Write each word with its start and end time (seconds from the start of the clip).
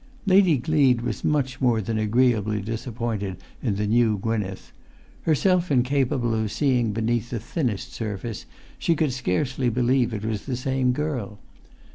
Lady 0.25 0.57
Gleed 0.57 1.01
was 1.01 1.23
much 1.23 1.61
more 1.61 1.79
than 1.79 1.99
agreeably 1.99 2.59
disappointed 2.59 3.37
in 3.61 3.75
the 3.75 3.85
new 3.85 4.17
Gwynneth; 4.17 4.71
herself 5.29 5.69
incapable 5.69 6.33
of 6.33 6.51
seeing 6.51 6.91
beneath 6.91 7.29
the 7.29 7.39
thinnest 7.39 7.93
surface, 7.93 8.47
she 8.79 8.95
could 8.95 9.13
scarcely 9.13 9.69
believe 9.69 10.11
it 10.11 10.25
was 10.25 10.47
the 10.47 10.55
same 10.57 10.91
girl. 10.91 11.37